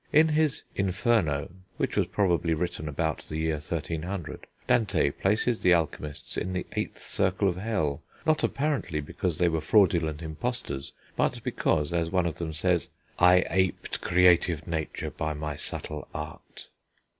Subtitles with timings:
[0.11, 6.37] In his Inferno (which was probably written about the year 1300), Dante places the alchemists
[6.37, 11.93] in the eighth circle of hell, not apparently because they were fraudulent impostors, but because,
[11.93, 12.87] as one of them says,
[13.19, 16.69] "I aped creative nature by my subtle art."